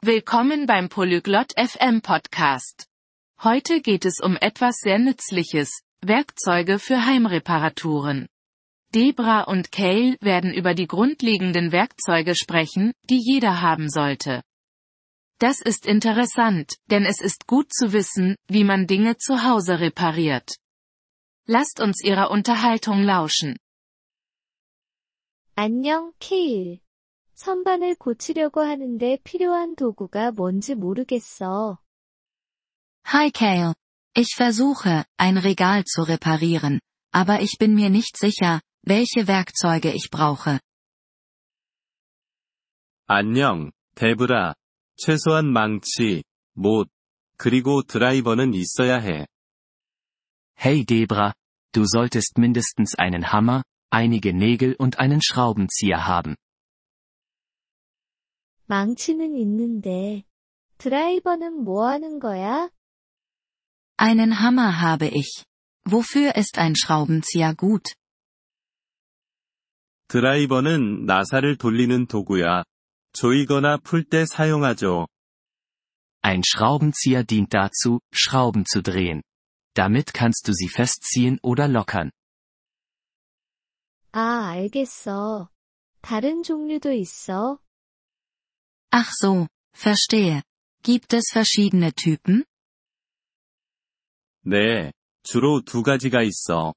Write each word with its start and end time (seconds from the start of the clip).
Willkommen 0.00 0.66
beim 0.66 0.88
Polyglot 0.88 1.54
FM 1.58 2.02
Podcast. 2.02 2.86
Heute 3.42 3.80
geht 3.80 4.04
es 4.04 4.20
um 4.22 4.36
etwas 4.36 4.76
sehr 4.76 5.00
Nützliches, 5.00 5.82
Werkzeuge 6.02 6.78
für 6.78 7.04
Heimreparaturen. 7.04 8.28
Debra 8.94 9.42
und 9.42 9.72
Kale 9.72 10.16
werden 10.20 10.54
über 10.54 10.74
die 10.74 10.86
grundlegenden 10.86 11.72
Werkzeuge 11.72 12.36
sprechen, 12.36 12.92
die 13.10 13.20
jeder 13.20 13.60
haben 13.60 13.90
sollte. 13.90 14.42
Das 15.40 15.60
ist 15.60 15.84
interessant, 15.84 16.76
denn 16.86 17.04
es 17.04 17.20
ist 17.20 17.48
gut 17.48 17.72
zu 17.72 17.92
wissen, 17.92 18.36
wie 18.46 18.62
man 18.62 18.86
Dinge 18.86 19.16
zu 19.16 19.42
Hause 19.42 19.80
repariert. 19.80 20.58
Lasst 21.46 21.80
uns 21.80 22.04
ihrer 22.04 22.30
Unterhaltung 22.30 23.02
lauschen. 23.02 23.56
안녕, 25.56 26.12
Kale. 26.20 26.78
선반을 27.37 27.95
고치려고 27.95 28.61
하는데 28.61 29.17
필요한 29.23 29.75
도구가 29.75 30.31
뭔지 30.31 30.75
모르겠어. 30.75 31.77
Hi 33.05 33.31
Kale. 33.31 33.73
Ich 34.15 34.35
versuche, 34.37 35.03
ein 35.17 35.37
Regal 35.37 35.83
zu 35.83 36.03
reparieren, 36.03 36.79
aber 37.11 37.41
ich 37.41 37.57
bin 37.59 37.73
mir 37.73 37.89
nicht 37.89 38.15
sicher, 38.15 38.61
welche 38.85 39.27
Werkzeuge 39.27 39.91
ich 39.93 40.09
brauche. 40.09 40.59
안녕, 43.07 43.71
데브라. 43.95 44.53
최소한 44.95 45.51
망치, 45.51 46.23
못, 46.53 46.89
그리고 47.37 47.81
드라이버는 47.83 48.53
있어야 48.53 48.99
해. 48.99 49.25
Hey 50.57 50.85
Debra, 50.85 51.33
du 51.73 51.83
solltest 51.83 52.37
mindestens 52.37 52.95
einen 52.95 53.33
Hammer, 53.33 53.63
einige 53.89 54.33
Nägel 54.33 54.75
und 54.77 54.99
einen 54.99 55.21
Schraubenzieher 55.21 56.07
haben. 56.07 56.35
망치는 58.67 59.35
있는데, 59.37 60.23
드라이버는 60.77 61.63
뭐 61.63 61.87
하는 61.87 62.19
거야? 62.19 62.69
Einen 63.97 64.31
Hammer 64.33 64.81
habe 64.81 65.07
ich. 65.07 65.45
Wofür 65.85 66.35
ist 66.35 66.57
ein 66.57 66.73
Schraubenzieher 66.75 67.55
gut? 67.55 67.93
드라이버는 70.07 71.05
나사를 71.05 71.57
돌리는 71.57 72.07
도구야. 72.07 72.63
조이거나 73.13 73.77
풀 73.77 74.03
때 74.03 74.25
사용하죠. 74.25 75.07
Ein 76.21 76.41
Schraubenzieher 76.43 77.23
dient 77.25 77.53
dazu, 77.53 77.99
Schrauben 78.13 78.65
zu 78.65 78.81
drehen. 78.81 79.21
Damit 79.75 80.13
kannst 80.13 80.47
du 80.47 80.53
sie 80.53 80.69
festziehen 80.69 81.39
oder 81.41 81.67
lockern. 81.67 82.11
아, 84.11 84.49
알겠어. 84.51 85.49
다른 86.01 86.43
종류도 86.43 86.91
있어. 86.91 87.59
Ach 88.97 89.11
so, 89.11 89.47
verstehe. 89.73 90.43
Gibt 90.83 91.13
es 91.13 91.31
verschiedene 91.31 91.93
Typen? 91.93 92.45
네, 94.45 94.91
주로 95.23 95.61
두 95.61 95.83
가지가 95.83 96.21
있어. 96.21 96.73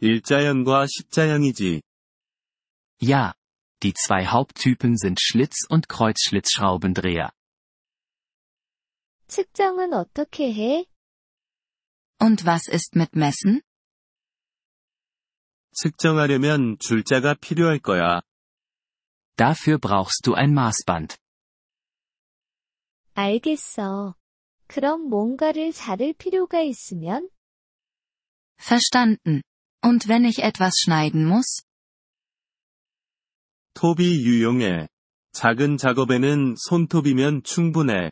일자형과 0.00 0.86
십자형이지. 0.86 1.82
Ja. 3.00 3.34
Die 3.80 3.94
zwei 3.94 4.26
Haupttypen 4.26 4.96
sind 4.96 5.20
Schlitz- 5.20 5.66
und 5.68 5.88
Kreuzschlitzschraubendreher. 5.88 7.30
측정은 9.28 9.92
어떻게 9.92 10.52
해? 10.52 10.86
Und 12.20 12.44
was 12.44 12.66
ist 12.68 12.96
mit 12.96 13.14
Messen? 13.14 13.62
측정하려면 15.72 16.76
줄자가 16.80 17.34
필요할 17.34 17.78
거야. 17.78 18.22
Dafür 19.36 19.78
brauchst 19.78 20.26
du 20.26 20.34
ein 20.34 20.52
Maßband. 20.52 21.16
알겠어. 23.14 24.14
그럼 24.66 25.08
뭔가를 25.08 25.72
자를 25.72 26.12
필요가 26.12 26.60
있으면? 26.60 27.28
Verstanden. 28.60 29.42
Und 29.82 30.08
wenn 30.08 30.24
ich 30.24 30.42
etwas 30.42 30.74
schneiden 30.78 31.26
muss? 31.26 31.62
톱이 33.74 34.24
유용해. 34.24 34.88
작은 35.32 35.76
작업에는 35.76 36.56
손톱이면 36.56 37.44
충분해. 37.44 38.10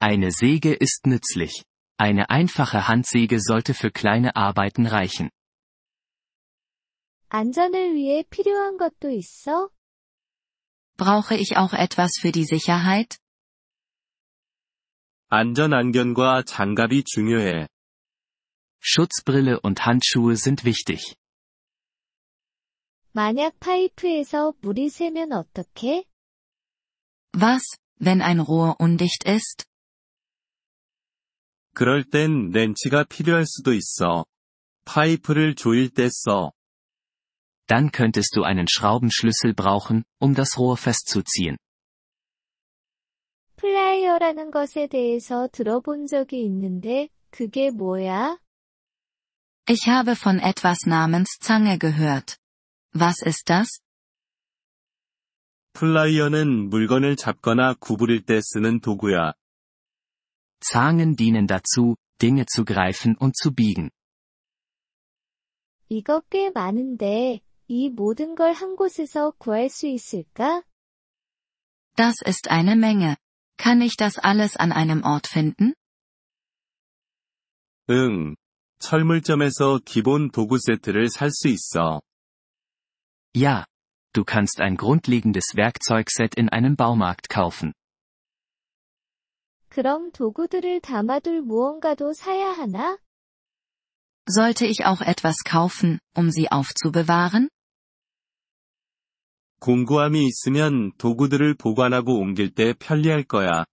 Eine 0.00 0.30
Säge 0.30 0.76
ist 0.78 1.06
nützlich. 1.06 1.64
Eine 1.96 2.28
einfache 2.30 2.88
Handsäge 2.88 3.40
sollte 3.40 3.72
für 3.74 3.90
kleine 3.90 4.36
Arbeiten 4.36 4.86
reichen. 4.86 5.30
안전을 7.28 7.94
위해 7.94 8.24
필요한 8.28 8.76
것도 8.76 9.08
있어? 9.10 9.70
Brauche 10.98 11.34
ich 11.36 11.56
auch 11.56 11.72
etwas 11.72 12.18
für 12.20 12.30
die 12.30 12.44
Sicherheit? 12.44 13.16
안전 15.28 15.72
안경과 15.72 16.42
장갑이 16.42 17.04
중요해. 17.04 17.68
Schutzbrille 18.80 19.60
und 19.62 19.80
Handschuhe 19.86 20.36
sind 20.36 20.64
wichtig. 20.66 21.14
만약 23.12 23.58
파이프에서 23.60 24.54
물이 24.60 24.88
새면 24.88 25.32
어떡해? 25.32 26.04
Was, 27.34 27.62
wenn 28.00 28.20
ein 28.20 28.40
Rohr 28.40 28.76
undicht 28.78 29.24
ist? 29.26 29.64
그럴 31.74 32.04
땐 32.04 32.50
렌치가 32.50 33.04
필요할 33.04 33.46
수도 33.46 33.72
있어. 33.72 34.24
파이프를 34.84 35.54
조일 35.54 35.88
때 35.90 36.08
써. 36.10 36.52
Dann 37.66 37.90
könntest 37.90 38.36
du 38.36 38.42
einen 38.42 38.66
Schraubenschlüssel 38.68 39.54
brauchen, 39.54 40.04
um 40.18 40.34
das 40.34 40.58
Rohr 40.58 40.76
festzuziehen. 40.76 41.56
플라이어라는 43.56 44.50
것에 44.50 44.86
대해서 44.88 45.48
들어본 45.52 46.06
적이 46.06 46.44
있는데, 46.44 47.08
그게 47.30 47.70
뭐야? 47.70 48.38
Ich 49.68 49.88
habe 49.88 50.12
von 50.12 50.40
etwas 50.40 50.88
namens 50.88 51.38
Zange 51.40 51.78
gehört. 51.78 52.36
Was 52.94 53.22
ist 53.24 53.44
das? 53.46 53.80
플라이어는 55.74 56.68
물건을 56.68 57.16
잡거나 57.16 57.74
구부릴 57.74 58.24
때 58.26 58.40
쓰는 58.42 58.80
도구야. 58.80 59.32
Zangen 60.60 61.16
dienen 61.16 61.46
dazu, 61.46 61.96
Dinge 62.20 62.44
zu 62.46 62.64
greifen 62.64 63.16
und 63.20 63.34
zu 63.40 63.54
biegen. 63.54 63.90
이거 65.88 66.20
꽤 66.30 66.50
많은데, 66.50 67.40
이 67.68 67.88
모든 67.90 68.34
걸 68.34 68.52
한 68.52 68.76
곳에서 68.76 69.30
구할 69.38 69.68
수 69.68 69.86
있을까? 69.86 70.62
Das 71.96 72.16
ist 72.26 72.50
eine 72.50 72.74
Menge. 72.74 73.16
Kann 73.56 73.80
ich 73.80 73.96
das 73.96 74.18
alles 74.18 74.56
an 74.56 74.72
einem 74.72 75.04
Ort 75.04 75.26
finden? 75.26 75.74
응. 77.90 78.36
철물점에서 78.78 79.80
기본 79.84 80.30
도구 80.30 80.58
세트를 80.58 81.08
살 81.08 81.30
수 81.30 81.48
있어. 81.48 82.00
Ja. 83.34 83.64
Du 84.12 84.24
kannst 84.24 84.60
ein 84.60 84.76
grundlegendes 84.76 85.54
Werkzeugset 85.54 86.34
in 86.34 86.50
einem 86.50 86.76
Baumarkt 86.76 87.28
kaufen. 87.30 87.72
그럼 89.70 90.12
도구들을 90.12 90.80
담아둘 90.80 91.40
무언가도 91.40 92.12
사야 92.12 92.52
하나? 92.52 92.98
Sollte 94.28 94.66
ich 94.66 94.84
auch 94.84 95.00
etwas 95.00 95.44
kaufen, 95.44 95.98
um 96.14 96.30
sie 96.30 96.50
aufzubewahren? 96.52 97.48
공구함이 99.59 100.25
있으면 100.25 100.91
도구들을 100.97 101.55
보관하고 101.55 102.19
옮길 102.19 102.53
때 102.53 102.73
편리할 102.73 103.23
거야. 103.23 103.65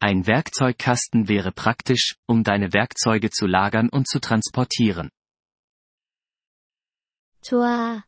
Ein 0.00 0.26
Werkzeugkasten 0.26 1.28
wäre 1.28 1.50
praktisch, 1.50 2.16
um 2.26 2.42
deine 2.42 2.72
Werkzeuge 2.74 3.30
zu 3.30 3.46
lagern 3.46 3.88
und 3.90 4.06
zu 4.06 4.20
transportieren. 4.20 5.10
좋아. 7.40 8.04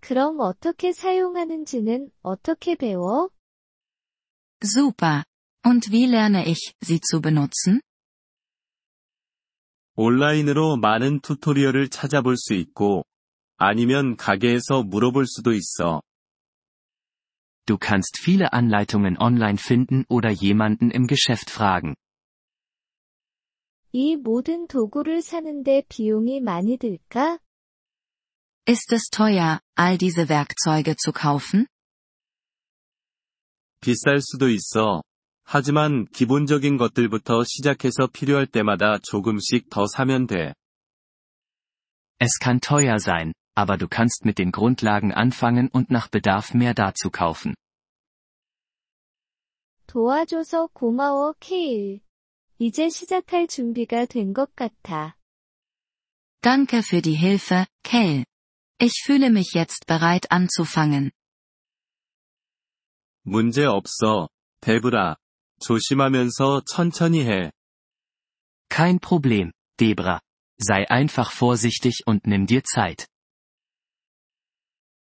그럼 0.00 0.40
어떻게 0.40 0.92
사용하는지는 0.92 2.10
어떻게 2.22 2.76
배워? 2.76 3.30
Super. 4.62 5.24
Und 5.66 5.90
wie 5.90 6.06
lerne 6.06 6.46
ich, 6.46 6.74
sie 6.82 7.00
zu 7.00 7.20
benutzen? 7.20 7.80
온라인으로 9.96 10.76
많은 10.76 11.20
튜토리얼을 11.20 11.88
찾아볼 11.88 12.36
수 12.36 12.52
있고, 12.54 13.04
아니면 13.56 14.16
가게에서 14.16 14.82
물어볼 14.82 15.26
수도 15.26 15.52
있어. 15.52 16.02
Du 17.66 17.78
kannst 17.78 18.18
viele 18.20 18.52
Anleitungen 18.52 19.16
online 19.18 19.58
finden 19.58 20.04
oder 20.08 20.30
jemanden 20.30 20.90
im 20.90 21.06
Geschäft 21.06 21.50
fragen. 21.50 21.94
이 23.92 24.16
모든 24.16 24.66
도구를 24.66 25.22
사는데 25.22 25.84
비용이 25.88 26.40
많이 26.40 26.76
들까? 26.78 27.38
Ist 28.66 28.92
es 28.92 29.08
teuer, 29.10 29.60
all 29.78 29.98
diese 29.98 30.28
Werkzeuge 30.28 30.96
zu 30.96 31.12
kaufen? 31.12 31.66
비쌀 33.80 34.20
수도 34.20 34.48
있어. 34.48 35.02
하지만 35.44 36.06
기본적인 36.06 36.78
것들부터 36.78 37.44
시작해서 37.44 38.08
필요할 38.12 38.46
때마다 38.46 38.98
조금씩 38.98 39.68
더 39.70 39.86
사면 39.86 40.26
돼. 40.26 40.54
Es 42.18 42.38
kann 42.40 42.60
teuer 42.60 42.98
sein, 42.98 43.32
aber 43.55 43.77
du 43.77 43.87
kannst 43.87 44.25
mit 44.25 44.37
den 44.37 44.51
Grundlagen 44.51 45.13
anfangen 45.13 45.69
und 45.69 45.89
nach 45.89 46.07
Bedarf 46.07 46.53
mehr 46.53 46.73
dazu 46.73 47.09
kaufen. 47.09 47.55
도와줘서 49.87 50.67
고마워, 50.73 51.33
케일. 51.39 52.01
이제 52.59 52.89
시작할 52.89 53.47
준비가 53.47 54.05
된 54.05 54.33
것 54.33 54.55
같아. 54.55 55.15
Danke 56.41 56.83
für 56.83 57.01
die 57.01 57.15
Hilfe, 57.15 57.65
Kale. 57.83 58.25
Ich 58.79 59.01
fühle 59.03 59.29
mich 59.29 59.53
jetzt 59.55 59.87
bereit 59.87 60.31
anzufangen. 60.31 61.11
문제 63.23 63.65
없어, 63.65 64.29
데브라. 64.61 65.17
조심하면서 65.59 66.61
천천히 66.65 67.25
해. 67.25 67.51
Kein 68.69 68.99
Problem, 68.99 69.51
Debra. 69.77 70.21
Sei 70.57 70.89
einfach 70.89 71.31
vorsichtig 71.31 72.03
und 72.05 72.25
nimm 72.25 72.45
dir 72.45 72.63
Zeit. 72.63 73.07